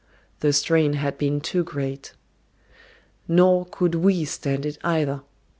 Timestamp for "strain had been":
0.51-1.41